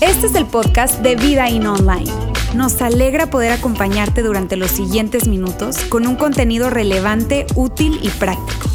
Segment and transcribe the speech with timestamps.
[0.00, 2.10] Este es el podcast de Vida In Online.
[2.54, 8.68] Nos alegra poder acompañarte durante los siguientes minutos con un contenido relevante, útil y práctico.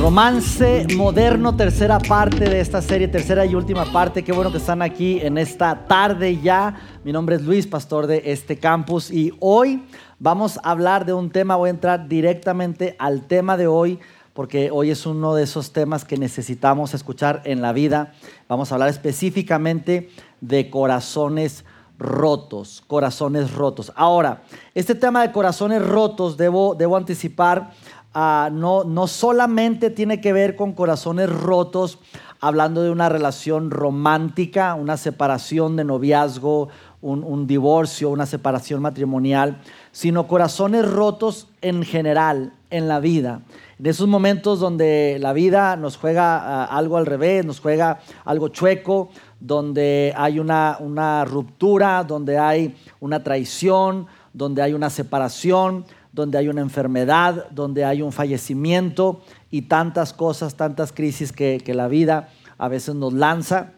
[0.00, 4.22] Romance moderno, tercera parte de esta serie, tercera y última parte.
[4.22, 7.00] Qué bueno que están aquí en esta tarde ya.
[7.02, 9.82] Mi nombre es Luis, pastor de este campus, y hoy
[10.20, 11.56] vamos a hablar de un tema.
[11.56, 13.98] Voy a entrar directamente al tema de hoy
[14.38, 18.12] porque hoy es uno de esos temas que necesitamos escuchar en la vida.
[18.46, 21.64] Vamos a hablar específicamente de corazones
[21.98, 23.92] rotos, corazones rotos.
[23.96, 24.44] Ahora,
[24.76, 27.72] este tema de corazones rotos, debo, debo anticipar,
[28.14, 31.98] uh, no, no solamente tiene que ver con corazones rotos,
[32.38, 36.68] hablando de una relación romántica, una separación de noviazgo,
[37.02, 43.42] un, un, divorcio, una separación matrimonial, sino corazones rotos en general en la vida.
[43.78, 48.48] En esos momentos donde la vida nos juega uh, algo al revés, nos juega algo
[48.48, 56.48] chueco, donde hay una, ruptura, donde hay una traición, donde hay una separación, donde hay
[56.48, 62.30] una enfermedad, donde hay un fallecimiento y tantas cosas, tantas crisis que, que, la vida
[62.58, 63.74] a veces nos lanza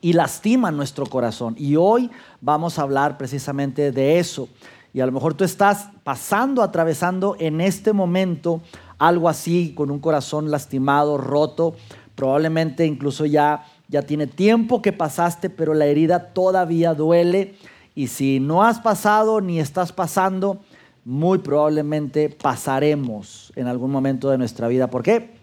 [0.00, 1.54] y lastima nuestro corazón.
[1.56, 2.10] Y hoy
[2.40, 4.48] vamos a hablar precisamente de eso.
[4.92, 8.62] Y a lo mejor tú estás pasando, atravesando en este momento
[8.98, 11.74] algo así, con un corazón lastimado, roto,
[12.14, 17.54] probablemente incluso ya ya tiene tiempo que pasaste, pero la herida todavía duele.
[17.94, 20.60] Y si no has pasado ni estás pasando,
[21.04, 24.88] muy probablemente pasaremos en algún momento de nuestra vida.
[24.88, 25.37] ¿Por qué?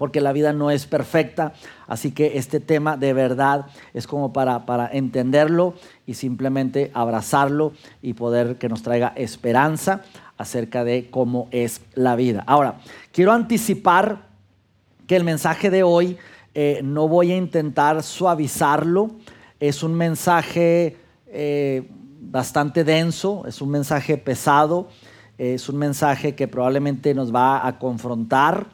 [0.00, 1.52] Porque la vida no es perfecta,
[1.86, 5.74] así que este tema de verdad es como para, para entenderlo
[6.06, 10.00] y simplemente abrazarlo y poder que nos traiga esperanza
[10.38, 12.42] acerca de cómo es la vida.
[12.46, 12.78] Ahora,
[13.12, 14.22] quiero anticipar
[15.06, 16.16] que el mensaje de hoy
[16.54, 19.10] eh, no voy a intentar suavizarlo.
[19.60, 21.86] Es un mensaje eh,
[22.22, 24.88] bastante denso, es un mensaje pesado,
[25.36, 28.68] es un mensaje que probablemente nos va a confrontar,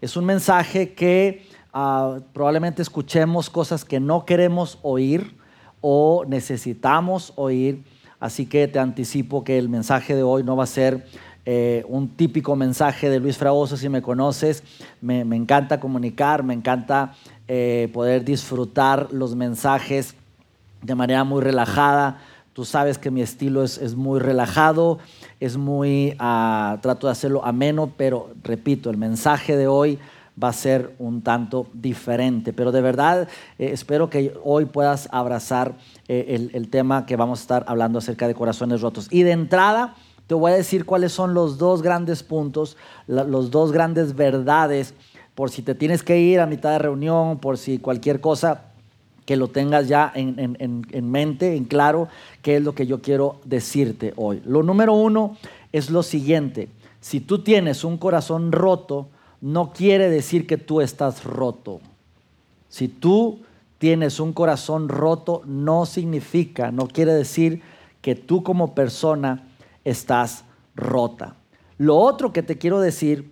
[0.00, 5.36] es un mensaje que ah, probablemente escuchemos cosas que no queremos oír
[5.80, 7.84] o necesitamos oír.
[8.18, 11.06] Así que te anticipo que el mensaje de hoy no va a ser
[11.46, 14.62] eh, un típico mensaje de Luis Fragoso, si me conoces,
[15.00, 17.14] me, encanta comunicar, me encanta
[17.48, 20.14] eh, poder disfrutar los mensajes
[20.82, 22.20] de manera muy relajada.
[22.52, 24.98] Tú sabes que mi estilo es, muy relajado,
[25.38, 29.98] es muy, ah, trato de hacerlo ameno, pero repito, el mensaje de hoy
[30.42, 32.52] va a ser un tanto diferente.
[32.52, 33.28] Pero de verdad
[33.58, 35.76] eh, espero que hoy puedas abrazar
[36.08, 39.06] el, el, tema que vamos a estar hablando acerca de corazones rotos.
[39.10, 39.94] Y de entrada,
[40.30, 42.76] te voy a decir cuáles son los dos grandes puntos,
[43.08, 44.94] los dos grandes verdades,
[45.34, 48.69] por si te tienes que ir a mitad de reunión, por si cualquier cosa
[49.30, 52.08] que lo tengas ya en, mente, en claro,
[52.42, 54.42] qué es lo que yo quiero decirte hoy.
[54.44, 55.36] Lo número uno
[55.70, 56.68] es lo siguiente,
[57.00, 59.06] si tú tienes un corazón roto,
[59.40, 61.80] no quiere decir que tú estás roto.
[62.68, 63.42] Si tú
[63.78, 67.62] tienes un corazón roto, no significa, no quiere decir
[68.00, 69.46] que tú como persona
[69.84, 70.42] estás
[70.74, 71.36] rota.
[71.78, 73.30] Lo otro que te quiero decir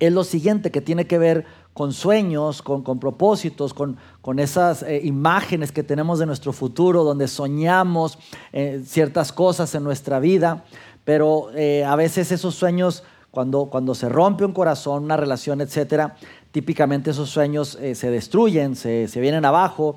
[0.00, 5.72] es lo siguiente, que tiene que ver con sueños, con, propósitos, con, esas eh, imágenes
[5.72, 8.18] que tenemos de nuestro futuro, donde soñamos
[8.52, 10.64] eh, ciertas cosas en nuestra vida,
[11.04, 16.16] pero eh, a veces esos sueños, cuando, cuando se rompe un corazón, una relación, etcétera,
[16.50, 19.96] típicamente esos sueños se destruyen, se, se, vienen abajo,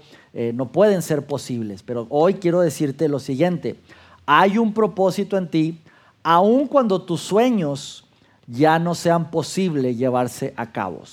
[0.53, 1.83] no pueden ser posibles.
[1.83, 3.75] Pero hoy quiero decirte lo siguiente,
[4.25, 5.81] hay un propósito en ti,
[6.23, 8.05] aun cuando tus sueños
[8.47, 11.03] ya no sean posible llevarse a cabo.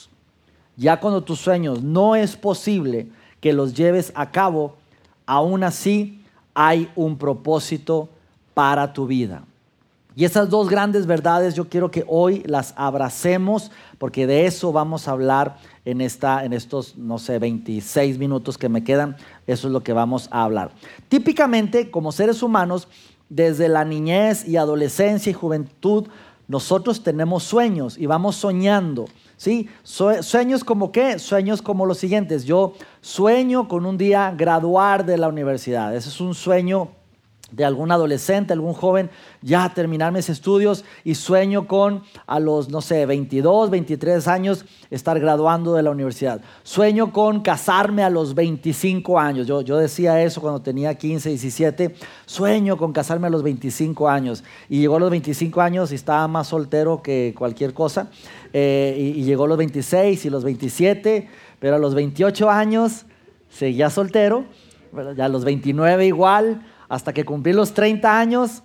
[0.77, 3.09] Ya cuando tus sueños no es posible
[3.41, 4.77] que los lleves a cabo,
[5.27, 6.23] aún así
[6.55, 8.09] hay un propósito
[8.55, 9.45] para tu vida.
[10.15, 15.09] Y esas dos grandes verdades yo quiero que hoy las abracemos porque de eso vamos
[15.09, 15.57] a hablar
[15.87, 19.17] en, esta, en estos, no sé, 26 minutos que me quedan.
[19.47, 20.73] Eso es lo que vamos a hablar.
[21.09, 22.89] Típicamente, como seres humanos,
[23.31, 26.09] desde la niñez y adolescencia y juventud,
[26.47, 29.07] nosotros tenemos sueños y vamos soñando.
[29.43, 29.69] ¿Sí?
[29.83, 31.19] Sueños como qué?
[31.19, 32.45] Sueños como los siguientes.
[32.45, 35.97] Yo sueño con un día graduar de la universidad.
[35.97, 36.91] Ese es un sueño
[37.51, 39.11] de algún adolescente, algún joven,
[39.43, 45.21] ya terminar mis estudios y sueño con a los, no sé, 22, 23 años estar
[45.21, 46.41] graduando de la universidad.
[46.63, 49.47] Sueño con casarme a los 25 años.
[49.47, 51.95] Yo, yo decía eso cuando tenía 15, 17.
[52.27, 54.45] Sueño con casarme a los 25 años.
[54.69, 58.09] Y llegó a los 25 años y estaba más soltero que cualquier cosa.
[58.53, 61.29] Eh, y, y llegó a los 26 y los 27,
[61.59, 63.07] pero a los 28 años
[63.49, 64.45] seguía soltero.
[65.17, 66.63] Ya a los 29 igual
[66.93, 68.63] hasta que cumplí los 30 años,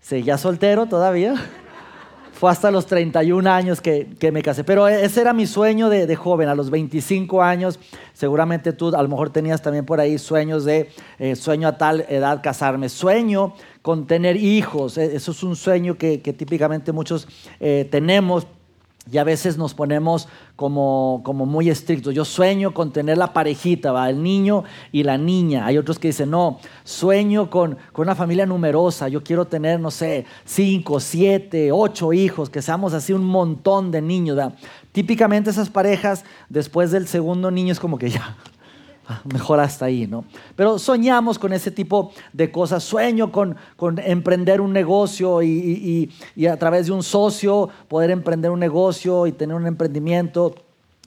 [0.00, 1.34] seguía soltero todavía.
[2.32, 4.62] Fue hasta los 31 años que, me casé.
[4.62, 7.80] Pero ese era mi sueño de, joven, a los 25 años.
[8.12, 10.88] Seguramente tú a lo mejor tenías también por ahí sueños de,
[11.18, 12.88] eh, sueño a tal edad casarme.
[12.88, 14.96] Sueño con tener hijos.
[14.96, 17.26] E, eso es un sueño que, típicamente muchos
[17.58, 18.46] eh, tenemos
[19.10, 22.14] y a veces nos ponemos como, como, muy estrictos.
[22.14, 24.08] Yo sueño con tener la parejita, ¿va?
[24.08, 25.66] el niño y la niña.
[25.66, 29.08] Hay otros que dicen, no, sueño con, con una familia numerosa.
[29.08, 34.00] Yo quiero tener, no sé, cinco, siete, ocho hijos, que seamos así un montón de
[34.00, 34.38] niños.
[34.92, 38.36] Típicamente esas parejas, después del segundo niño, es como que ya,
[39.32, 40.24] mejor hasta ahí, ¿no?
[40.56, 43.56] Pero soñamos con ese tipo de cosas, sueño con,
[43.98, 46.10] emprender un negocio y,
[46.50, 50.54] a través de un socio poder emprender un negocio y tener un emprendimiento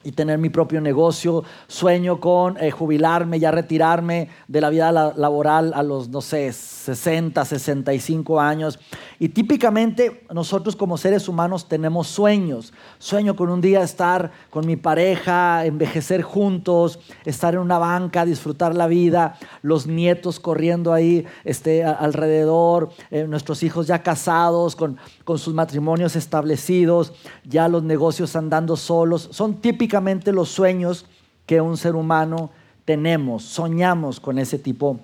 [0.03, 1.43] y tener mi propio negocio.
[1.67, 7.43] Sueño con eh, jubilarme, ya retirarme de la vida laboral a los, no sé, 60,
[7.43, 8.79] 65 años.
[9.19, 12.73] Y típicamente nosotros como seres humanos tenemos sueños.
[12.99, 18.75] Sueño con un día estar con mi pareja, envejecer juntos, estar en una banca, disfrutar
[18.75, 25.39] la vida, los nietos corriendo ahí este, alrededor, eh, nuestros hijos ya casados, con, con
[25.39, 27.13] sus matrimonios establecidos,
[27.43, 29.29] ya los negocios andando solos.
[29.31, 29.96] Son típicamente
[30.31, 31.05] los sueños
[31.45, 32.51] que un ser humano
[32.85, 34.99] tenemos, soñamos con ese tipo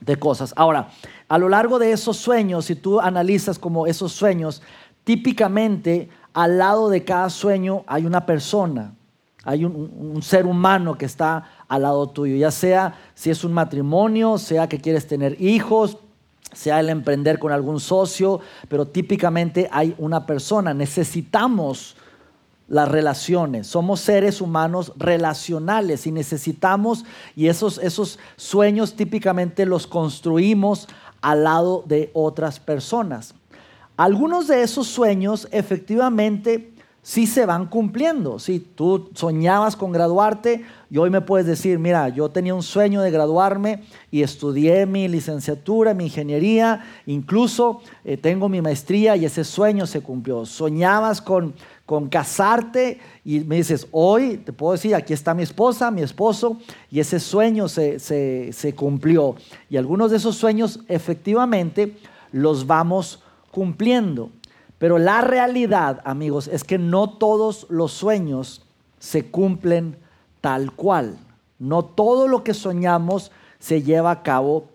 [0.00, 0.52] de cosas.
[0.56, 0.90] Ahora,
[1.28, 4.62] a lo largo de esos sueños, si tú analizas como esos sueños,
[5.04, 8.94] típicamente al lado de cada sueño hay una persona,
[9.44, 14.38] hay un, ser humano que está al lado tuyo, ya sea si es un matrimonio,
[14.38, 15.98] sea que quieres tener hijos,
[16.52, 20.72] sea el emprender con algún socio, pero típicamente hay una persona.
[20.72, 21.96] Necesitamos
[22.68, 23.66] las relaciones.
[23.66, 27.04] Somos seres humanos relacionales y necesitamos,
[27.36, 30.88] y esos, esos sueños típicamente los construimos
[31.20, 33.34] al lado de otras personas.
[33.96, 36.74] Algunos de esos sueños efectivamente
[37.04, 38.38] sí se van cumpliendo.
[38.38, 43.02] Si tú soñabas con graduarte y hoy me puedes decir, mira, yo tenía un sueño
[43.02, 49.44] de graduarme y estudié mi licenciatura, mi ingeniería, incluso eh, tengo mi maestría y ese
[49.44, 50.46] sueño se cumplió.
[50.46, 51.54] Soñabas con,
[51.86, 56.58] con casarte y me dices, hoy te puedo decir, aquí está mi esposa, mi esposo,
[56.90, 59.36] y ese sueño se, se cumplió.
[59.68, 61.96] Y algunos de esos sueños efectivamente
[62.32, 64.30] los vamos cumpliendo.
[64.78, 68.62] Pero la realidad, amigos, es que no todos los sueños
[68.98, 69.96] se cumplen
[70.40, 71.18] tal cual.
[71.58, 74.68] No todo lo que soñamos se lleva a cabo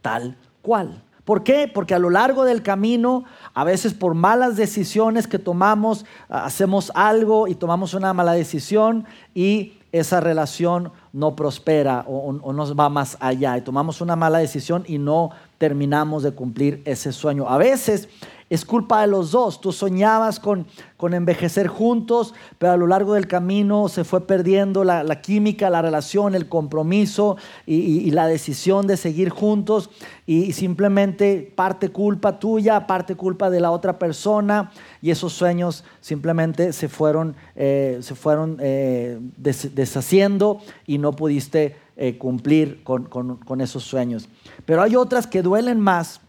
[0.00, 1.03] tal cual.
[1.24, 1.70] ¿Por qué?
[1.72, 3.24] Porque a lo largo del camino,
[3.54, 9.74] a veces por malas decisiones que tomamos, hacemos algo y tomamos una mala decisión y
[9.92, 14.84] esa relación no prospera o, o, nos va más allá y tomamos una mala decisión
[14.88, 17.48] y no terminamos de cumplir ese sueño.
[17.48, 18.08] A veces
[18.50, 19.60] es culpa de los dos.
[19.60, 20.66] Tú soñabas con,
[20.96, 25.82] con envejecer juntos, pero a lo largo del camino se fue perdiendo la, química, la
[25.82, 27.36] relación, el compromiso
[27.66, 29.90] y, la decisión de seguir juntos.
[30.26, 34.70] Y, simplemente parte culpa tuya, parte culpa de la otra persona.
[35.02, 42.18] Y esos sueños simplemente se fueron, eh, se fueron eh, deshaciendo y no pudiste eh,
[42.18, 44.28] cumplir con, con esos sueños.
[44.64, 46.20] Pero hay otras que duelen más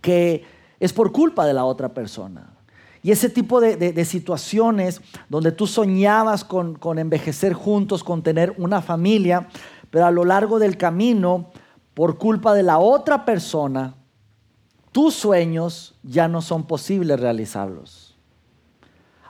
[0.00, 0.44] que
[0.80, 2.54] es por culpa de la otra persona.
[3.02, 8.82] Y ese tipo de, situaciones donde tú soñabas con, con, envejecer juntos, con tener una
[8.82, 9.48] familia,
[9.90, 11.50] pero a lo largo del camino,
[11.94, 13.94] por culpa de la otra persona,
[14.92, 18.16] tus sueños ya no son posibles realizarlos.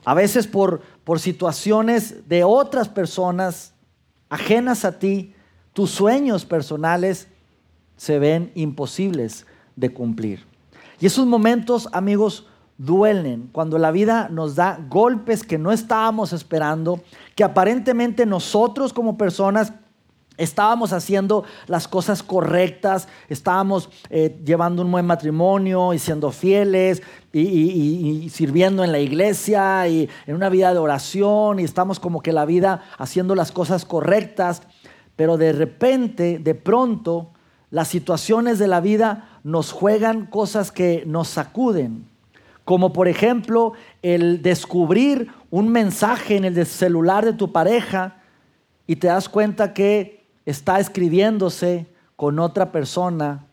[0.04, 3.74] A veces por, por situaciones de otras personas
[4.28, 5.34] ajenas a ti,
[5.72, 7.28] tus sueños personales
[7.96, 10.44] se ven imposibles de cumplir.
[11.00, 12.46] Y esos momentos, amigos,
[12.78, 17.02] duelen cuando la vida nos da golpes que no estábamos esperando,
[17.34, 19.72] que aparentemente nosotros como personas
[20.38, 27.02] estábamos haciendo las cosas correctas, estábamos eh, llevando un buen matrimonio y siendo fieles
[27.32, 32.22] y, y, sirviendo en la iglesia y en una vida de oración y estamos como
[32.22, 34.62] que la vida haciendo las cosas correctas,
[35.16, 37.32] pero de repente, de pronto,
[37.70, 42.06] las situaciones de la vida nos juegan cosas que nos sacuden,
[42.64, 48.16] como por ejemplo el descubrir un mensaje en el celular de tu pareja
[48.86, 50.17] y te das cuenta que
[50.48, 51.86] está escribiéndose
[52.16, 53.44] con otra persona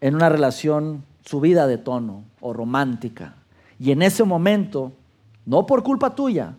[0.00, 3.34] en una relación subida de tono o romántica.
[3.78, 4.90] Y en ese momento,
[5.44, 6.54] no por culpa tuya,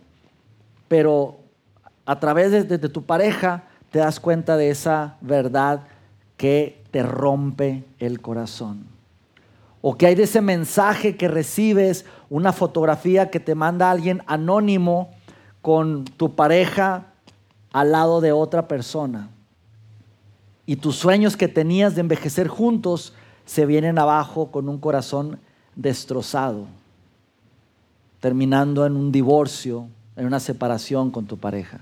[0.86, 1.38] pero
[2.06, 5.80] a través de, tu pareja te das cuenta de esa verdad
[6.36, 8.86] que te rompe el corazón.
[9.80, 15.10] O que hay de ese mensaje que recibes, una fotografía que te manda alguien anónimo
[15.60, 17.11] con tu pareja
[17.72, 19.30] al lado de otra persona.
[20.66, 23.14] Y tus sueños que tenías de envejecer juntos
[23.44, 25.38] se vienen abajo con un corazón
[25.74, 26.66] destrozado,
[28.20, 31.80] terminando en un divorcio, en una separación con tu pareja.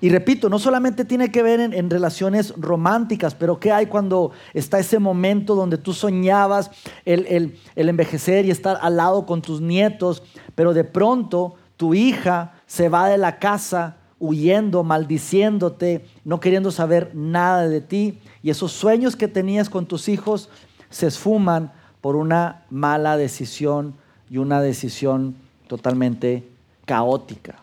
[0.00, 4.80] Y repito, no solamente tiene que ver en, relaciones románticas, pero ¿qué hay cuando está
[4.80, 6.72] ese momento donde tú soñabas
[7.04, 10.24] el, el envejecer y estar al lado con tus nietos,
[10.56, 17.10] pero de pronto tu hija se va de la casa huyendo, maldiciéndote, no queriendo saber
[17.12, 20.48] nada de ti, y esos sueños que tenías con tus hijos
[20.90, 23.94] se esfuman por una mala decisión
[24.30, 25.34] y una decisión
[25.66, 26.48] totalmente
[26.84, 27.56] caótica.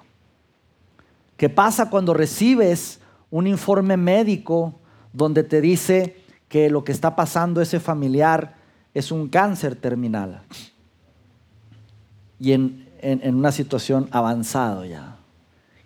[1.37, 2.99] ¿Qué pasa cuando recibes
[3.31, 4.73] un informe médico
[5.13, 6.17] donde te dice
[6.49, 8.55] que lo que está pasando ese familiar
[8.93, 10.41] es un cáncer terminal?
[12.37, 12.85] Y en,
[13.23, 15.18] una situación avanzada ya.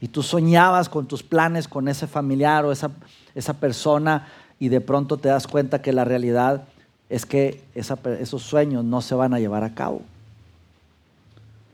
[0.03, 2.91] Y tú soñabas con tus planes con ese familiar o esa,
[3.35, 4.27] esa persona
[4.59, 6.65] y de pronto te das cuenta que la realidad
[7.07, 10.01] es que esos sueños no se van a llevar a cabo.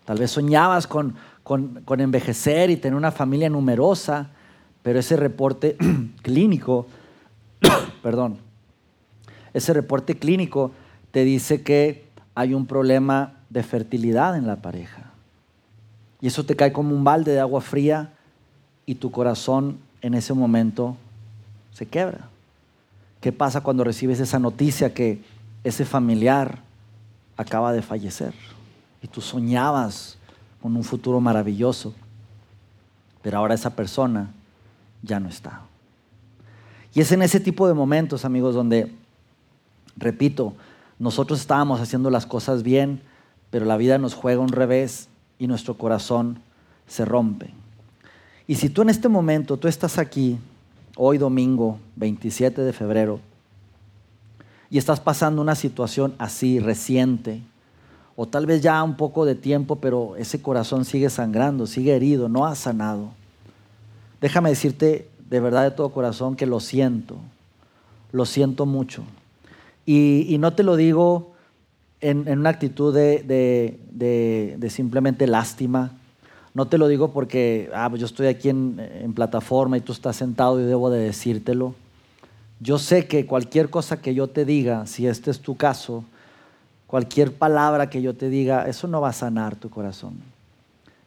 [0.06, 4.28] Tal vez soñabas con, con, envejecer y tener una familia numerosa,
[4.84, 5.76] pero ese reporte
[6.22, 6.86] clínico,
[8.04, 8.38] perdón,
[9.56, 10.72] ese reporte clínico
[11.10, 12.06] te dice que
[12.36, 15.14] hay un problema de fertilidad en la pareja.
[16.22, 18.14] Y eso te cae como un balde de agua fría
[18.90, 20.98] y tu corazón en ese momento
[21.74, 22.28] se quebra.
[23.22, 25.22] ¿Qué pasa cuando recibes esa noticia que
[25.64, 26.58] ese familiar
[27.38, 28.34] acaba de fallecer?
[29.04, 30.18] Y tú soñabas
[30.60, 31.94] con un futuro maravilloso,
[33.22, 34.32] pero ahora esa persona
[35.04, 35.62] ya no está.
[36.96, 38.92] Y es en ese tipo de momentos, amigos, donde,
[39.98, 40.56] repito,
[40.98, 43.04] nosotros estábamos haciendo las cosas bien,
[43.52, 46.40] pero la vida nos juega un revés y nuestro corazón
[46.88, 47.59] se rompe.
[48.50, 50.40] Y si tú en este momento, tú estás aquí,
[50.98, 53.20] hoy domingo 27 de febrero,
[54.72, 57.44] y estás pasando una situación así reciente,
[58.16, 62.28] o tal vez ya un poco de tiempo, pero ese corazón sigue sangrando, sigue herido,
[62.28, 63.12] no ha sanado.
[64.20, 67.18] Déjame decirte de verdad de todo corazón que lo siento,
[68.12, 69.04] lo siento mucho.
[69.86, 71.34] Y, no te lo digo
[72.02, 75.99] en, una actitud de, simplemente lástima,
[76.60, 79.94] no te lo digo porque ah, pues yo estoy aquí en, en plataforma y tú
[79.94, 81.74] estás sentado y debo de decírtelo.
[82.60, 86.04] Yo sé que cualquier cosa que yo te diga, si este es tu caso,
[86.86, 90.16] cualquier palabra que yo te diga, eso no va a sanar tu corazón.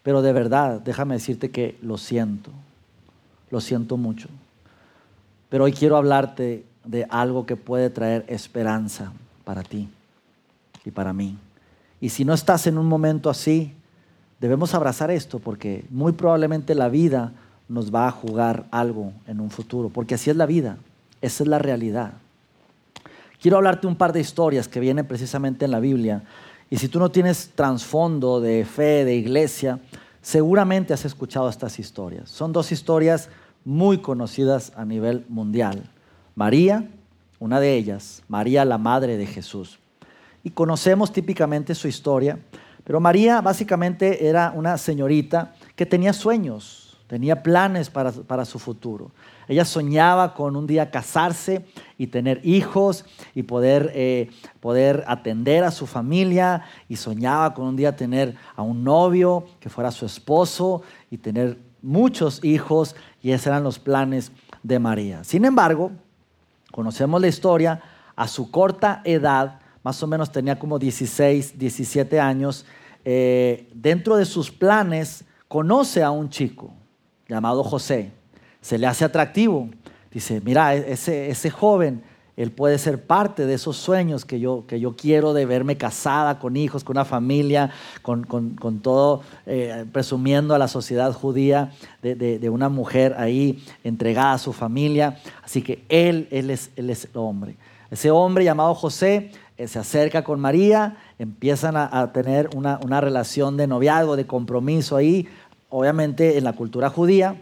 [0.02, 2.50] Pero de verdad, déjame decirte que lo siento,
[3.50, 4.30] lo siento mucho.
[5.50, 9.12] Pero hoy quiero hablarte de algo que puede traer esperanza
[9.44, 9.86] para ti
[10.82, 11.36] y para mí.
[12.00, 13.74] Y si no estás en un momento así,
[14.42, 17.32] debemos abrazar esto porque muy probablemente la vida
[17.68, 20.78] nos va a jugar algo en un futuro, porque así es la vida,
[21.20, 22.14] esa es la realidad.
[23.40, 26.24] Quiero hablarte un par de historias que vienen precisamente en la Biblia.
[26.70, 29.78] Y si tú no tienes trasfondo de fe, de iglesia,
[30.20, 32.28] seguramente has escuchado estas historias.
[32.28, 33.28] Son dos historias
[33.64, 35.88] muy conocidas a nivel mundial.
[36.34, 36.88] María,
[37.38, 39.78] una de ellas, María la madre de Jesús.
[40.42, 42.40] Y conocemos típicamente su historia,
[42.84, 49.10] pero María básicamente era una señorita que tenía sueños, tenía planes para, para su futuro.
[49.48, 51.64] Ella soñaba con un día casarse
[51.98, 57.76] y tener hijos y poder, eh, poder atender a su familia y soñaba con un
[57.76, 63.48] día tener a un novio que fuera su esposo y tener muchos hijos y esos
[63.48, 65.24] eran los planes de María.
[65.24, 65.90] Sin embargo,
[66.70, 67.82] conocemos la historia,
[68.14, 72.66] a su corta edad, más o menos tenía como 16, 17 años,
[73.04, 76.72] eh, dentro de sus planes conoce a un chico
[77.28, 78.12] llamado José
[78.62, 79.68] se le hace atractivo.
[80.10, 82.02] Dice, mira, e-, ese, ese joven,
[82.36, 86.38] él puede ser parte de esos sueños que yo, que yo quiero de verme casada,
[86.38, 87.70] con hijos, con una familia,
[88.00, 88.24] con,
[88.80, 95.18] todo, eh, presumiendo a la sociedad judía de, una mujer ahí entregada a su familia.
[95.42, 97.56] Así que él, él, es, él es el hombre.
[97.90, 103.66] Ese hombre llamado José se acerca con María, empiezan a, tener una, una, relación de
[103.66, 105.28] noviazgo, de compromiso ahí,
[105.68, 107.36] obviamente en la cultura judía.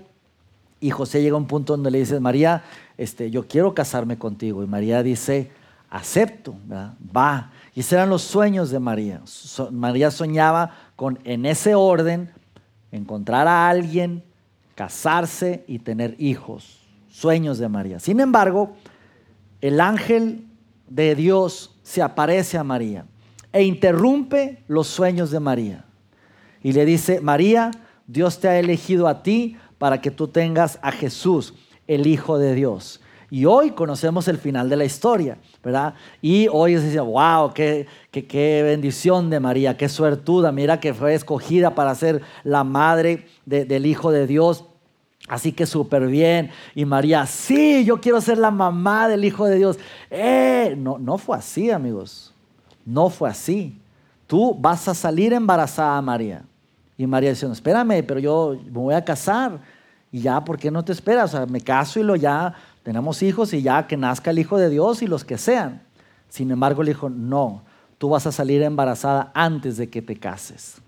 [0.81, 2.63] Y José llega a un punto donde le dice, María,
[2.97, 4.63] este, yo quiero casarme contigo.
[4.63, 5.51] Y María dice,
[5.91, 7.51] acepto, va.
[7.75, 9.21] Y esos eran los sueños de María.
[9.71, 12.31] María soñaba con, en ese orden,
[12.93, 14.23] encontrar a alguien,
[14.75, 16.79] casarse y tener hijos.
[17.11, 17.99] Sueños de María.
[18.01, 18.75] Sin embargo,
[19.61, 20.47] el ángel
[20.91, 23.07] de Dios se aparece a María
[23.53, 25.85] e interrumpe los sueños de María.
[26.63, 27.71] Y le dice, María,
[28.07, 31.55] Dios te ha elegido a ti para que tú tengas a Jesús,
[31.87, 33.01] el Hijo de Dios.
[33.31, 35.95] Y hoy conocemos el final de la historia, ¿verdad?
[36.21, 41.15] Y hoy se dice, wow, qué, qué, bendición de María, qué suertuda, mira que fue
[41.15, 44.65] escogida para ser la madre del Hijo de Dios.
[45.29, 46.51] Así que súper bien.
[46.75, 49.79] Y María, sí, yo quiero ser la mamá del Hijo de Dios.
[50.11, 52.33] Eh, no, no fue así, amigos.
[52.85, 53.79] No fue así.
[54.27, 56.43] Tú vas a salir embarazada, María.
[56.97, 59.61] Y María dice, espérame, pero yo me voy a casar.
[60.13, 61.35] Y ya, ¿por qué no te esperas?
[61.35, 64.59] O sea, me caso y lo ya tenemos hijos y ya que nazca el Hijo
[64.59, 65.83] de Dios y los que sean.
[66.29, 67.63] Sin embargo, le dijo, no,
[67.99, 70.81] tú vas a salir embarazada antes de que te cases.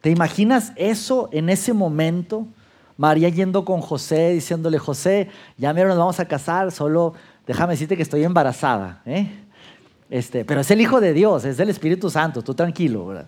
[0.00, 2.46] ¿Te imaginas eso en ese momento?
[2.96, 7.14] María yendo con José, diciéndole, José, ya nos vamos a casar, solo
[7.46, 9.02] déjame decirte que estoy embarazada.
[9.04, 9.28] ¿eh?
[10.10, 13.24] Este, pero es el Hijo de Dios, es del Espíritu Santo, tú tranquilo.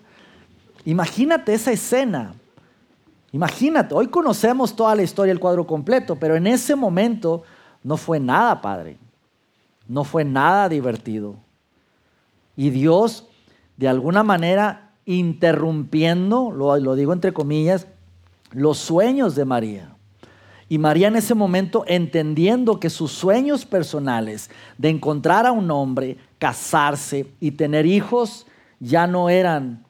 [0.85, 2.33] Imagínate esa escena.
[3.33, 7.43] Imagínate, hoy conocemos toda la historia, el cuadro completo, pero en ese momento
[7.83, 8.97] no fue nada padre,
[9.87, 11.35] no fue nada divertido.
[12.55, 13.27] Y Dios,
[13.75, 17.85] de alguna manera, interrumpiendo, lo, lo digo entre comillas,
[18.51, 19.93] los sueños de María.
[20.69, 26.17] Y María en ese momento, entendiendo que sus sueños personales de encontrar a un hombre,
[26.39, 28.45] casarse y tener hijos,
[28.79, 29.85] ya no eran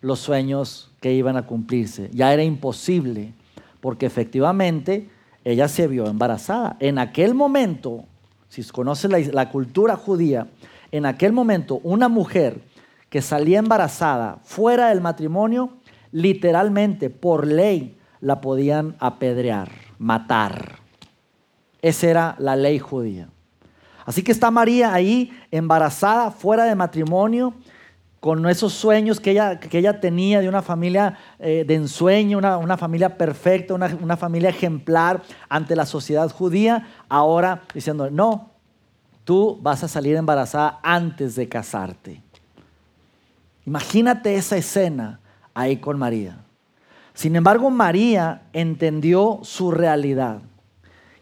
[0.00, 2.10] los sueños que iban a cumplirse.
[2.12, 3.32] Ya era imposible,
[3.80, 5.08] porque efectivamente
[5.44, 6.76] ella se vio embarazada.
[6.80, 8.04] En aquel momento,
[8.48, 10.48] si conoces la, la cultura judía,
[10.90, 12.60] en aquel momento una mujer
[13.08, 15.70] que salía embarazada fuera del matrimonio,
[16.12, 20.78] literalmente por ley la podían apedrear, matar.
[21.80, 23.28] Esa era la ley judía.
[24.04, 27.54] Así que está María ahí embarazada, fuera de matrimonio,
[28.20, 32.76] con esos sueños que ella, que ella tenía de una familia eh, de ensueño, una,
[32.76, 38.50] familia perfecta, una, una, familia ejemplar ante la sociedad judía, ahora diciendo, no,
[39.24, 42.22] tú vas a salir embarazada antes de casarte.
[43.66, 45.18] Imagínate esa escena
[45.54, 46.44] ahí con María.
[47.14, 50.40] Sin embargo, María entendió su realidad.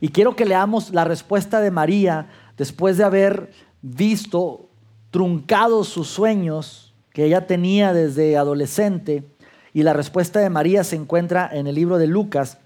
[0.00, 3.50] Y quiero que leamos la respuesta de María después de haber
[3.82, 4.68] visto
[5.10, 9.24] truncados sus sueños que ella tenía desde adolescente.
[9.72, 12.58] Y la respuesta de María se encuentra en el libro de Lucas,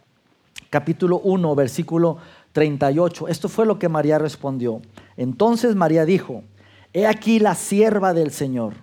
[0.70, 2.18] capítulo 1, versículo
[2.52, 3.28] 38.
[3.28, 4.80] Esto fue lo que María respondió.
[5.16, 6.44] Entonces María dijo,
[6.92, 8.74] he aquí la sierva del Señor,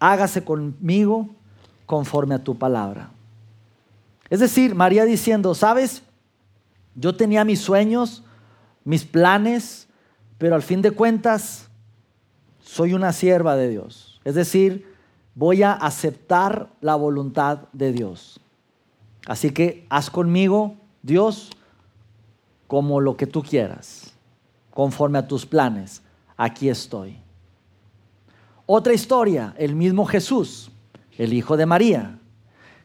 [0.00, 1.30] hágase conmigo
[1.88, 3.08] conforme a tu palabra.
[4.28, 6.02] Es decir, María diciendo, sabes,
[6.94, 8.22] yo tenía mis sueños,
[8.84, 9.88] mis planes,
[10.36, 11.70] pero al fin de cuentas
[12.60, 14.20] soy una sierva de Dios.
[14.22, 14.94] Es decir,
[15.34, 18.38] voy a aceptar la voluntad de Dios.
[19.26, 21.50] Así que haz conmigo, Dios,
[22.66, 24.12] como lo que tú quieras,
[24.74, 26.02] conforme a tus planes.
[26.36, 27.16] Aquí estoy.
[28.66, 30.70] Otra historia, el mismo Jesús,
[31.18, 32.18] el hijo de María.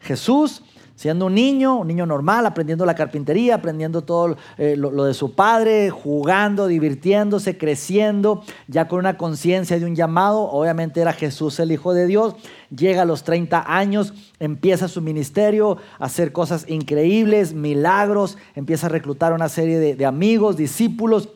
[0.00, 0.62] Jesús
[0.96, 5.34] siendo un niño, un niño normal, aprendiendo la carpintería, aprendiendo todo eh, lo, de su
[5.34, 10.42] padre, jugando, divirtiéndose, creciendo, ya con una conciencia de un llamado.
[10.42, 12.36] Obviamente era Jesús el Hijo de Dios.
[12.74, 18.90] Llega a los 30 años, empieza su ministerio, a hacer cosas increíbles, milagros, empieza a
[18.90, 21.28] reclutar una serie de, de amigos, discípulos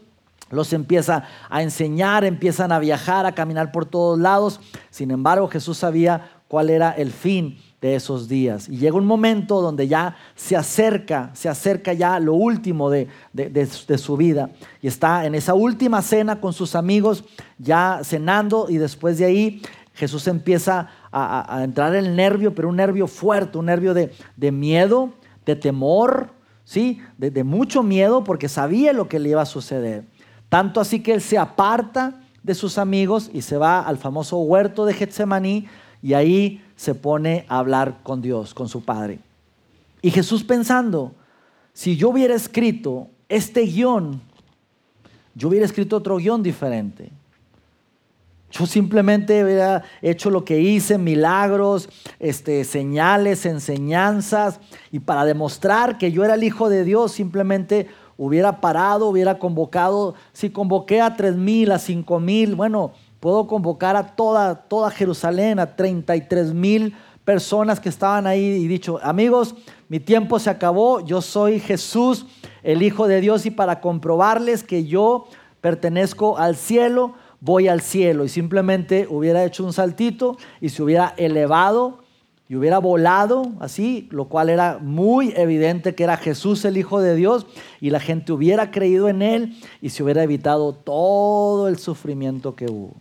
[0.50, 4.60] los empieza a enseñar, empiezan a viajar, a caminar por todos lados.
[4.88, 8.68] Sin embargo, Jesús sabía cuál era el fin de esos días.
[8.68, 13.08] Y llega un momento donde ya se acerca, se acerca ya lo último de,
[13.98, 14.50] su vida.
[14.82, 17.24] Y está en esa última cena con sus amigos,
[17.58, 19.62] ya cenando, y después de ahí
[19.94, 25.12] Jesús empieza a, entrar en el nervio, pero un nervio fuerte, un nervio de, miedo,
[25.46, 26.30] de temor,
[26.64, 27.00] ¿sí?
[27.16, 30.04] De, de mucho miedo porque sabía lo que le iba a suceder.
[30.48, 34.86] Tanto así que él se aparta de sus amigos y se va al famoso huerto
[34.86, 35.66] de Getsemaní
[36.02, 39.18] y ahí se pone a hablar con Dios, con su Padre.
[40.02, 41.12] Y Jesús pensando,
[41.72, 44.20] si yo hubiera escrito este guion
[45.38, 47.12] yo hubiera escrito otro guion diferente.
[48.50, 54.58] Yo simplemente hubiera hecho lo que hice, milagros, este, señales, enseñanzas,
[54.90, 60.16] y para demostrar que yo era el Hijo de Dios, simplemente hubiera parado, hubiera convocado,
[60.32, 65.58] si convoqué a tres mil, a cinco mil, bueno, puedo convocar a toda, toda Jerusalén,
[65.58, 69.54] a 33 mil personas que estaban ahí y dicho, amigos,
[69.88, 72.26] mi tiempo se acabó, yo soy Jesús,
[72.62, 75.26] el Hijo de Dios, y para comprobarles que yo
[75.60, 81.14] pertenezco al cielo, voy al cielo y simplemente hubiera hecho un saltito y se hubiera
[81.16, 81.98] elevado
[82.48, 87.14] y hubiera volado así, lo cual era muy evidente que era Jesús el Hijo de
[87.14, 87.46] Dios
[87.80, 92.70] y la gente hubiera creído en él y se hubiera evitado todo el sufrimiento que
[92.70, 92.94] hubo.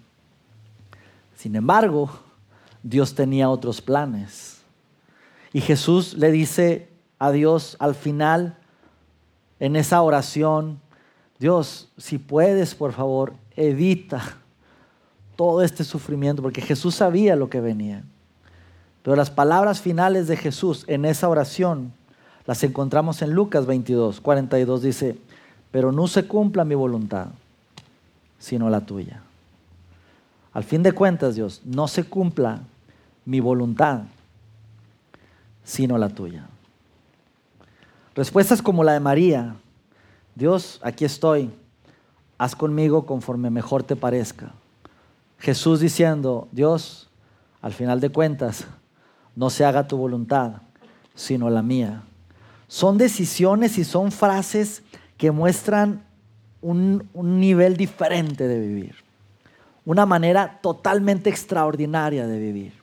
[1.38, 2.10] Sin embargo,
[2.82, 4.58] Dios tenía otros planes.
[5.54, 8.58] Y Jesús le dice a Dios al final,
[9.60, 10.82] en esa oración,
[11.38, 14.38] Dios, si puedes, por favor, evita
[15.36, 18.04] todo este sufrimiento, porque Jesús sabía lo que venía.
[19.04, 21.94] Pero las palabras finales de Jesús en esa oración
[22.48, 25.18] las encontramos en Lucas 22, 42, dice,
[25.70, 27.28] pero no se cumpla mi voluntad,
[28.40, 29.22] sino la tuya.
[30.58, 32.62] Al fin de cuentas, Dios, no se cumpla
[33.26, 34.06] mi voluntad,
[35.64, 36.48] sino la tuya.
[38.16, 39.56] Respuestas como la de María,
[40.34, 41.52] Dios, aquí estoy,
[42.40, 44.52] haz conmigo conforme mejor te parezca.
[45.38, 47.08] Jesús diciendo, Dios,
[47.62, 48.66] al final de cuentas,
[49.36, 50.64] no se haga tu voluntad,
[51.14, 52.02] sino la mía.
[52.68, 54.82] Son decisiones y son frases
[55.18, 56.04] que muestran
[56.62, 59.07] un, un nivel diferente de vivir,
[59.88, 62.74] una manera totalmente extraordinaria de vivir.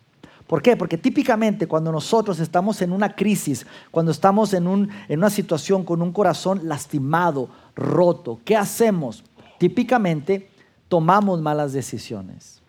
[0.47, 0.75] ¿Por qué?
[0.75, 5.85] Porque típicamente cuando nosotros estamos en una crisis, cuando estamos en, un, en una situación
[5.85, 9.23] con un corazón lastimado, roto, ¿qué hacemos?
[9.59, 10.49] Típicamente
[10.89, 12.63] tomamos malas decisiones.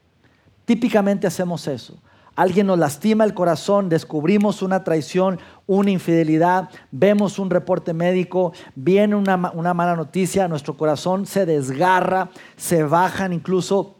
[0.65, 1.97] Típicamente hacemos eso.
[2.35, 9.15] Alguien nos lastima el corazón, descubrimos una traición, una infidelidad, vemos un reporte médico, viene
[9.15, 13.94] una, mala noticia, nuestro corazón se desgarra, se bajan incluso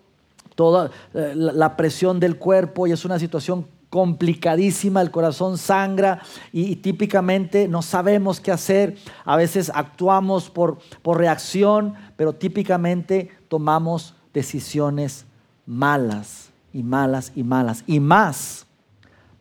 [0.56, 6.76] toda eh, la presión del cuerpo y es una situación complicadísima, el corazón sangra y,
[6.78, 15.26] típicamente no sabemos qué hacer, a veces actuamos por, por reacción, pero típicamente tomamos decisiones
[15.66, 17.84] malas y malas y malas.
[17.88, 18.66] Y más,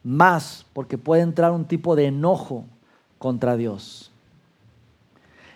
[0.05, 2.65] más, porque puede entrar un tipo de enojo
[3.19, 4.13] contra Dios.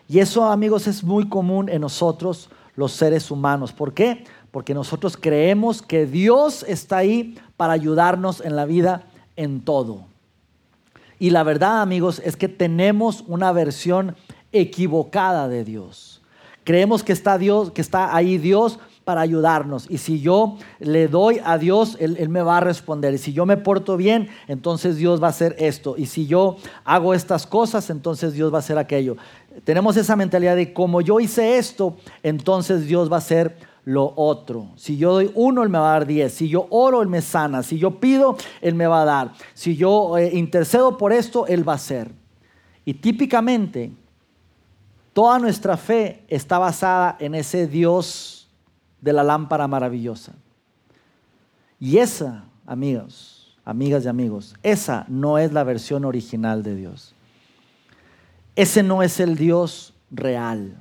[0.08, 3.72] Y eso, amigos, es muy común en nosotros, los seres humanos.
[3.72, 4.24] ¿Por qué?
[4.50, 9.06] Porque nosotros creemos que Dios está ahí para ayudarnos en la vida
[9.36, 10.06] en todo.
[11.18, 14.16] Y la verdad, amigos, es que tenemos una versión
[14.52, 16.22] equivocada de Dios.
[16.64, 19.86] Creemos que está Dios, que está ahí Dios para ayudarnos.
[19.88, 23.14] Y si yo le doy a Dios, él, me va a responder.
[23.14, 25.94] Y si yo me porto bien, entonces Dios va a hacer esto.
[25.96, 29.16] Y si yo hago estas cosas, entonces Dios va a hacer aquello.
[29.64, 33.56] Tenemos esa mentalidad de como yo hice esto, entonces Dios va a hacer
[33.88, 34.68] lo otro.
[34.76, 36.34] Si yo doy uno, Él me va a dar diez.
[36.34, 37.62] Si yo oro, Él me sana.
[37.62, 39.32] Si yo pido, Él me va a dar.
[39.54, 42.12] Si yo eh, intercedo por esto, Él va a hacer.
[42.84, 43.90] Y típicamente,
[45.14, 48.50] toda nuestra fe está basada en ese Dios
[49.00, 50.34] de la lámpara maravillosa.
[51.80, 57.14] Y esa, amigos, amigas y amigos, esa no es la versión original de Dios.
[58.54, 60.76] Ese no es el Dios real.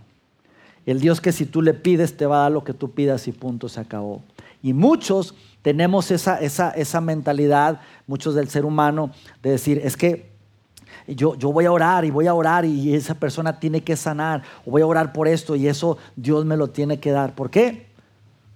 [0.88, 3.28] El Dios que si tú le pides te va a dar lo que tú pidas
[3.28, 4.24] y punto, se acabó.
[4.64, 9.12] Y muchos tenemos esa, esa, esa mentalidad, muchos del ser humano,
[9.44, 10.32] de decir, es que
[11.06, 14.44] yo, yo, voy a orar y voy a orar y esa persona tiene que sanar,
[14.66, 17.36] o voy a orar por esto y eso Dios me lo tiene que dar.
[17.36, 17.88] ¿Por qué?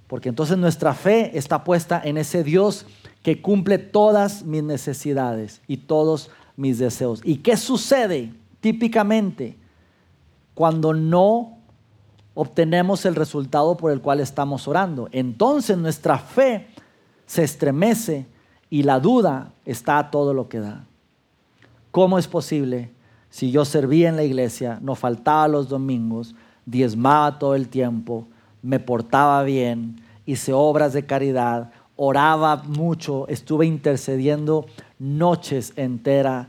[0.07, 2.85] Porque entonces nuestra fe está puesta en ese Dios
[3.23, 7.19] que cumple todas mis necesidades y todos mis deseos.
[7.25, 9.57] ¿Y qué sucede típicamente
[10.53, 11.57] cuando no
[12.33, 15.09] obtenemos el resultado por el cual estamos orando?
[15.11, 16.67] Entonces nuestra fe
[17.25, 18.25] se estremece
[18.69, 20.85] y la duda está a todo lo que da.
[21.91, 22.91] ¿Cómo es posible
[23.29, 28.27] si yo servía en la iglesia, no faltaba los domingos, diezmaba todo el tiempo,
[28.61, 34.65] me portaba bien, hice obras de caridad, oraba mucho, estuve intercediendo
[34.99, 36.47] noches enteras,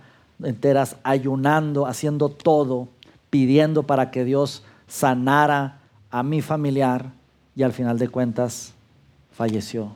[1.02, 2.88] ayunando, haciendo todo,
[3.30, 5.78] pidiendo para que Dios sanara
[6.10, 7.12] a mi familiar
[7.56, 8.74] y al final de cuentas
[9.32, 9.92] falleció.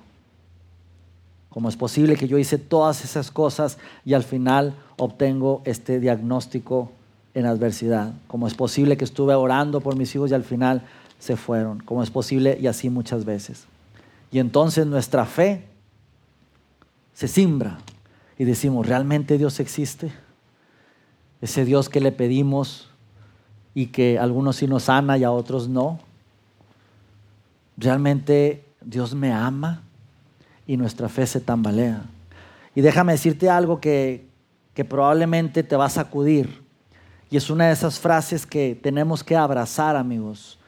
[1.51, 6.93] ¿Cómo es posible que yo hice todas esas cosas y al final obtengo este diagnóstico
[7.35, 8.15] en adversidad?
[8.27, 10.83] ¿Cómo es posible que estuve orando por mis hijos y al final
[11.19, 11.81] se fueron.
[11.81, 12.59] ¿Cómo es posible?
[12.61, 13.65] Y así muchas veces.
[14.31, 15.65] Y entonces nuestra fe
[17.15, 17.79] se simbra
[18.39, 20.13] y decimos, ¿realmente Dios existe?
[21.41, 22.91] Ese Dios que le pedimos
[23.77, 25.99] y que algunos sí nos sana y a otros no.
[27.77, 29.83] ¿Realmente Dios me ama?
[30.67, 32.03] Y nuestra fe se tambalea.
[32.75, 34.27] Y déjame decirte algo que,
[34.73, 36.63] que probablemente te va a sacudir.
[37.31, 40.59] Y es una de esas frases que tenemos que abrazar, amigos.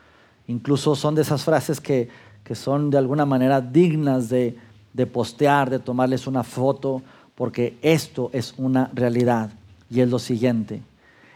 [0.46, 2.10] Incluso son de esas frases que,
[2.44, 4.58] que son de alguna manera dignas de,
[4.92, 7.00] de postear, de tomarles una foto,
[7.34, 9.50] porque esto es una realidad.
[9.88, 10.82] Y es lo siguiente,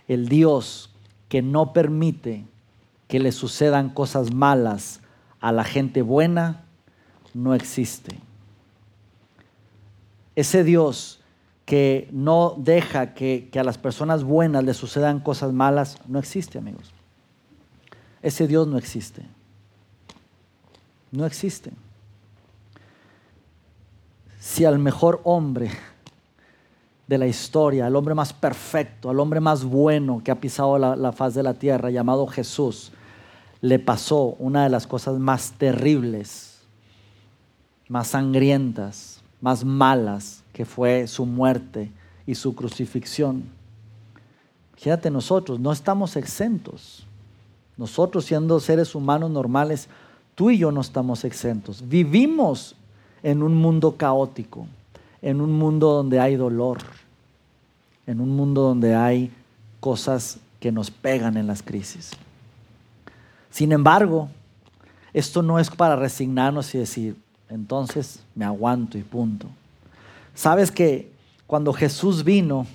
[0.07, 0.92] el Dios
[1.33, 2.45] que no permite
[3.09, 5.01] que le sucedan cosas malas
[5.41, 6.67] a la gente buena,
[7.33, 8.19] no existe.
[10.37, 11.21] Ese Dios
[11.65, 16.59] que no deja que, que, a las personas buenas le sucedan cosas malas, no existe,
[16.59, 16.93] amigos.
[18.21, 19.23] Ese Dios no existe.
[21.13, 21.73] No existe.
[24.39, 25.71] Si al mejor hombre
[27.13, 31.13] de la historia, al hombre más perfecto, al hombre más bueno que ha pisado la,
[31.13, 32.91] faz de la tierra, llamado Jesús,
[33.61, 36.63] le pasó una de las cosas más terribles,
[37.87, 41.93] más sangrientas, más malas, que fue su muerte
[42.27, 43.43] y su crucifixión.
[44.77, 47.07] Fíjate, nosotros no estamos exentos.
[47.77, 49.87] Nosotros siendo seres humanos normales,
[50.35, 51.87] tú y yo no estamos exentos.
[51.87, 52.75] Vivimos
[53.23, 54.67] en un mundo caótico,
[55.21, 56.79] en un mundo donde hay dolor,
[58.07, 59.31] en un mundo donde hay
[59.81, 62.13] cosas que nos pegan en las crisis.
[63.51, 64.29] Sin embargo,
[65.13, 67.17] esto no es para resignarnos y decir,
[67.49, 69.47] entonces me aguanto y punto.
[70.35, 71.13] Sabes que
[71.47, 72.67] cuando Jesús vino,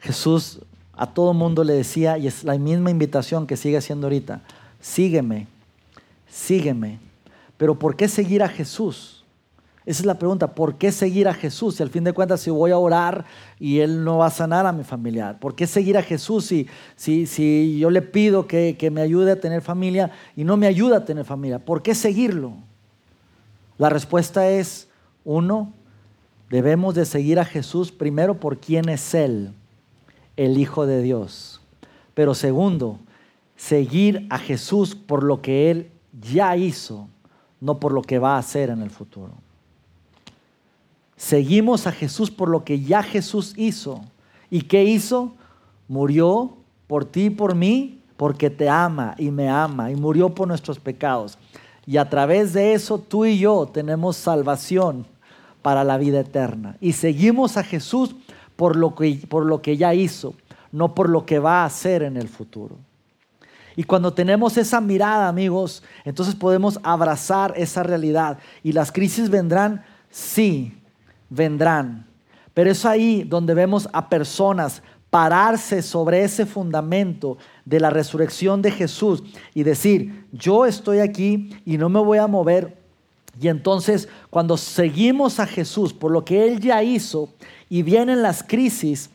[0.00, 0.60] Jesús
[0.94, 4.42] a todo mundo le decía, y es la misma invitación que sigue haciendo ahorita,
[4.80, 5.46] sígueme,
[6.28, 6.98] sígueme.
[7.56, 9.21] Pero ¿por qué seguir a Jesús?
[9.84, 11.76] Esa es la pregunta, ¿por qué seguir a Jesús?
[11.76, 13.24] Si al fin de cuentas si voy a orar
[13.58, 16.68] y Él no va a sanar a mi familiar, ¿por qué seguir a Jesús si,
[16.94, 20.68] si, si yo le pido que, que me ayude a tener familia y no me
[20.68, 21.58] ayuda a tener familia?
[21.58, 22.54] ¿Por qué seguirlo?
[23.76, 24.88] La respuesta es,
[25.24, 25.72] uno,
[26.48, 29.52] debemos de seguir a Jesús primero por quién es Él,
[30.36, 31.60] el Hijo de Dios.
[32.14, 33.00] Pero segundo,
[33.56, 35.90] seguir a Jesús por lo que Él
[36.20, 37.08] ya hizo,
[37.60, 39.32] no por lo que va a hacer en el futuro.
[41.22, 44.00] Seguimos a Jesús por lo que ya Jesús hizo.
[44.50, 45.32] ¿Y qué hizo?
[45.86, 46.56] Murió
[46.88, 50.80] por ti y por mí porque te ama y me ama y murió por nuestros
[50.80, 51.38] pecados.
[51.86, 55.06] Y a través de eso tú y yo tenemos salvación
[55.62, 56.76] para la vida eterna.
[56.80, 58.16] Y seguimos a Jesús
[58.56, 60.34] por lo que, por lo que ya hizo,
[60.72, 62.78] no por lo que va a hacer en el futuro.
[63.76, 68.38] Y cuando tenemos esa mirada, amigos, entonces podemos abrazar esa realidad.
[68.64, 70.81] Y las crisis vendrán, sí,
[71.32, 72.06] vendrán.
[72.54, 78.70] Pero es ahí donde vemos a personas pararse sobre ese fundamento de la resurrección de
[78.70, 79.22] Jesús
[79.54, 82.78] y decir, yo estoy aquí y no me voy a mover.
[83.40, 87.30] Y entonces cuando seguimos a Jesús por lo que Él ya hizo
[87.68, 89.10] y vienen las crisis,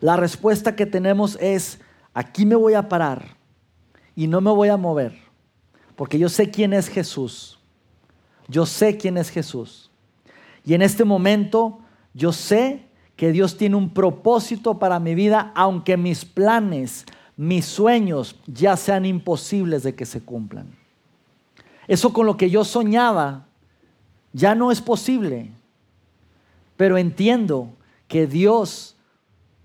[0.00, 1.80] la respuesta que tenemos es,
[2.12, 3.36] aquí me voy a parar
[4.14, 5.18] y no me voy a mover,
[5.96, 7.58] porque yo sé quién es Jesús.
[8.48, 9.90] Yo sé quién es Jesús.
[10.64, 11.78] Y en este momento
[12.14, 17.04] yo sé que Dios tiene un propósito para mi vida, aunque mis planes,
[17.36, 20.66] mis sueños ya sean imposibles de que se cumplan.
[21.86, 23.46] Eso con lo que yo soñaba
[24.32, 25.50] ya no es posible,
[26.76, 27.68] pero entiendo
[28.08, 28.96] que Dios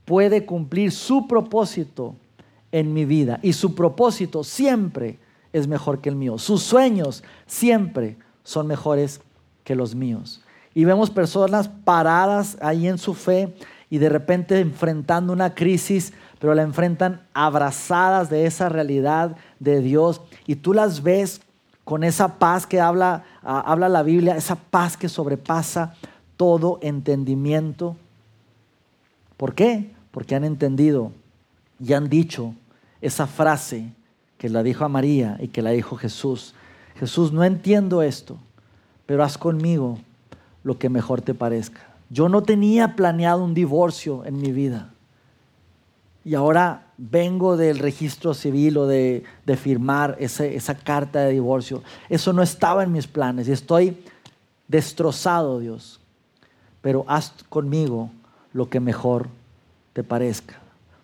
[0.05, 2.15] puede cumplir su propósito
[2.71, 5.17] en mi vida y su propósito siempre
[5.53, 6.37] es mejor que el mío.
[6.37, 9.21] Sus sueños siempre son mejores
[9.63, 10.43] que los míos
[10.79, 13.53] y vemos personas paradas ahí en su fe
[13.89, 20.21] y de repente enfrentando una crisis, pero la enfrentan abrazadas de esa realidad de Dios
[20.47, 21.41] y tú las ves
[21.83, 25.95] con esa paz que habla, habla la Biblia, esa paz que sobrepasa
[26.37, 27.97] todo entendimiento.
[29.35, 29.91] ¿Por qué?
[30.11, 31.11] Porque han entendido
[31.77, 32.53] y han dicho
[33.01, 33.91] esa frase
[34.37, 36.55] que la dijo a María y que la dijo Jesús.
[36.95, 38.37] Jesús, no entiendo esto,
[39.05, 39.99] pero haz conmigo
[40.63, 41.81] lo que mejor te parezca.
[42.09, 44.91] Yo no tenía planeado un divorcio en mi vida.
[46.25, 49.23] Y ahora vengo del registro civil o de,
[49.57, 51.81] firmar esa carta de divorcio.
[52.09, 53.97] Eso no estaba en mis planes y estoy
[54.67, 55.99] destrozado, Dios.
[56.81, 58.11] Pero haz conmigo
[58.53, 59.27] lo que mejor
[59.93, 60.59] te parezca.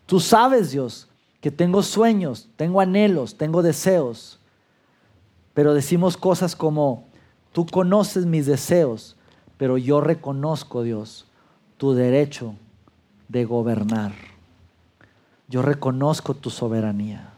[0.05, 1.07] Tú sabes, Dios,
[1.41, 4.39] que tengo sueños, tengo anhelos, tengo deseos.
[5.53, 7.05] pero decimos cosas como,
[7.53, 9.14] tú conoces mis deseos,
[9.57, 11.25] pero yo reconozco, Dios,
[11.77, 12.55] tu derecho
[13.27, 14.13] de gobernar.
[15.47, 17.29] Yo reconozco tu soberanía.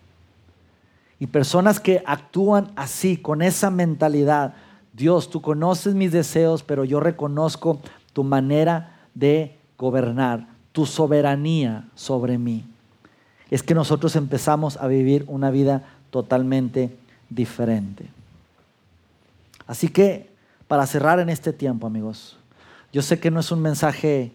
[1.20, 4.54] Y personas que actúan así, con esa mentalidad,
[4.94, 7.80] Dios, tú conoces mis deseos, pero yo reconozco
[8.14, 12.66] tu manera de gobernar, tu soberanía sobre mí.
[13.50, 16.96] Es que nosotros empezamos a vivir una vida totalmente
[17.30, 18.08] diferente.
[19.66, 20.30] Así que,
[20.68, 22.38] para cerrar en este tiempo, amigos,
[22.92, 24.32] yo sé que no es un mensaje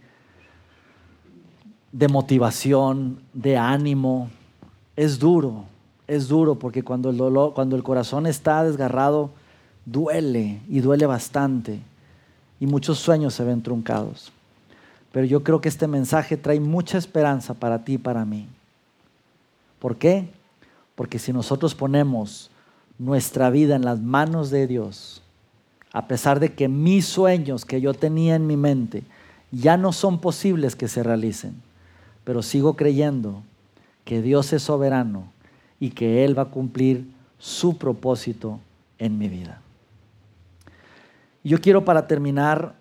[1.90, 4.30] de motivación, de ánimo,
[4.96, 5.64] es duro,
[6.06, 9.30] es duro porque cuando el dolor, cuando el corazón está desgarrado,
[9.84, 11.80] duele y duele bastante
[12.60, 14.32] y muchos sueños se ven truncados.
[15.10, 18.46] Pero yo creo que este mensaje trae mucha esperanza para ti y para mí.
[19.78, 20.30] ¿Por qué?
[20.94, 22.50] Porque si nosotros ponemos
[22.98, 25.22] nuestra vida en las manos de Dios,
[25.92, 29.02] a pesar de que mis sueños que yo tenía en mi mente
[29.50, 31.54] ya no son posibles que se realicen,
[32.24, 33.42] pero sigo creyendo
[34.04, 35.30] que Dios es soberano
[35.78, 37.06] y que Él va a cumplir
[37.38, 38.60] su propósito
[38.98, 39.60] en mi vida.
[41.44, 42.74] Yo quiero para terminar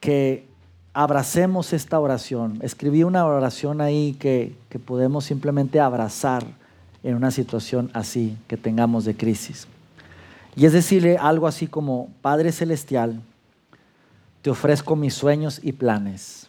[0.00, 0.46] que
[0.92, 2.58] abracemos esta oración.
[2.62, 6.44] Escribí una oración ahí que, que podemos simplemente abrazar
[7.02, 9.68] en una situación así que tengamos de crisis.
[10.56, 13.20] Y es decirle algo así como, Padre Celestial,
[14.40, 16.48] te ofrezco mis sueños y planes.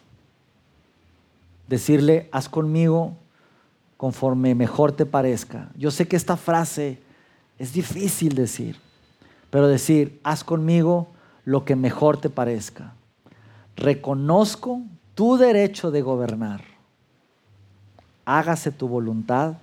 [1.68, 3.16] Decirle, haz conmigo
[3.98, 5.68] conforme mejor te parezca.
[5.76, 7.02] Yo sé que esta frase
[7.58, 8.80] es difícil decir,
[9.50, 11.08] pero decir, haz conmigo
[11.44, 12.94] lo que mejor te parezca.
[13.76, 14.80] Reconozco
[15.14, 16.62] tu derecho de gobernar.
[18.24, 19.58] Hágase tu voluntad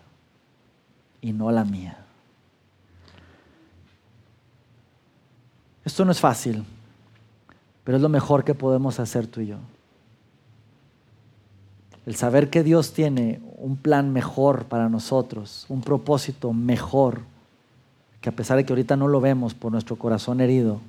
[1.22, 2.05] y no la mía.
[5.86, 6.66] Esto no es fácil,
[7.84, 9.58] pero es lo mejor que podemos hacer tú y yo.
[12.08, 17.22] El saber que Dios tiene un plan mejor para nosotros, un propósito mejor,
[18.20, 20.82] que a pesar de que ahorita no lo vemos por nuestro corazón herido,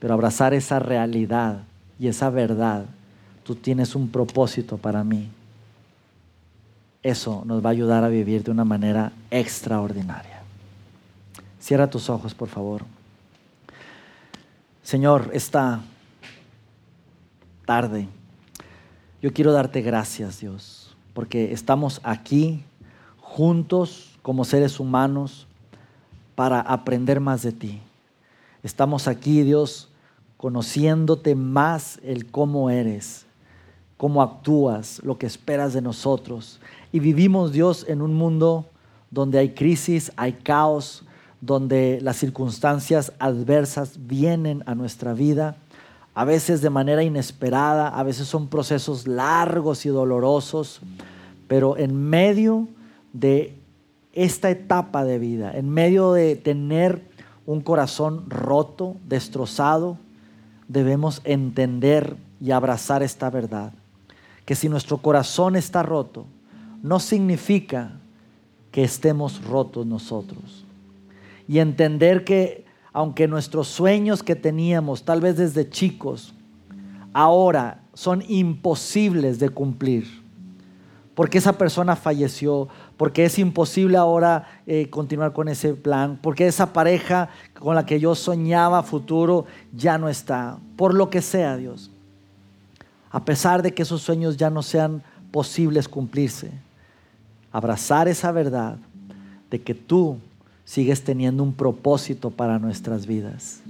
[0.00, 1.62] pero abrazar esa realidad
[1.98, 2.86] y esa verdad,
[3.44, 5.28] tú tienes un propósito para mí.
[7.02, 10.42] Eso nos va a ayudar a vivir de una manera extraordinaria.
[11.60, 12.82] Cierra tus ojos, por favor.
[14.84, 15.80] Señor, esta
[17.64, 18.06] tarde
[19.22, 22.62] yo quiero darte gracias, Dios, porque estamos aquí
[23.18, 25.46] juntos como seres humanos
[26.34, 27.80] para aprender más de ti.
[28.62, 29.88] Estamos aquí, Dios,
[30.36, 33.24] conociéndote más el cómo eres,
[33.96, 36.60] cómo actúas, lo que esperas de nosotros.
[36.92, 38.66] Y vivimos, Dios, en un mundo
[39.10, 41.04] donde hay crisis, hay caos,
[41.40, 45.56] donde las circunstancias adversas vienen a nuestra vida
[46.14, 50.80] a veces de manera inesperada, a veces son procesos largos y dolorosos,
[51.48, 52.68] pero en medio
[53.12, 53.58] de
[54.12, 57.02] esta etapa de vida, en medio de tener
[57.46, 59.98] un corazón roto, destrozado,
[60.68, 63.72] debemos entender y abrazar esta verdad.
[64.44, 66.26] Que si nuestro corazón está roto,
[66.82, 67.98] no significa
[68.70, 70.63] que estemos rotos nosotros.
[71.46, 76.32] Y entender que aunque nuestros sueños que teníamos, tal vez desde chicos,
[77.12, 80.22] ahora son imposibles de cumplir.
[81.16, 86.72] Porque esa persona falleció, porque es imposible ahora eh, continuar con ese plan, porque esa
[86.72, 91.90] pareja con la que yo soñaba futuro ya no está, por lo que sea, Dios.
[93.10, 95.02] A pesar de que esos sueños ya no sean
[95.32, 96.52] posibles cumplirse,
[97.50, 98.76] abrazar esa verdad
[99.50, 100.18] de que tú
[100.64, 103.62] sigues teniendo un propósito para nuestras vidas.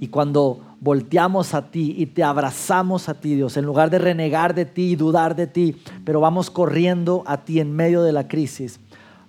[0.00, 4.54] Y cuando volteamos a ti y te abrazamos a ti, Dios, en lugar de renegar
[4.54, 8.28] de ti y dudar de ti, pero vamos corriendo a ti en medio de la
[8.28, 8.80] crisis,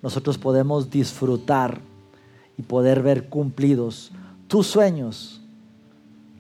[0.02, 1.80] nosotros podemos disfrutar
[2.58, 4.12] y poder ver cumplidos
[4.48, 5.42] tus sueños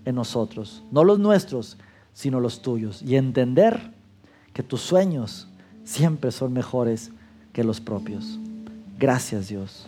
[0.06, 1.78] en nosotros, no los nuestros,
[2.13, 3.93] sino los tuyos, y entender
[4.54, 5.47] que tus sueños
[5.84, 7.12] siempre son mejores
[7.54, 8.39] que los propios.
[8.97, 9.88] Gracias Dios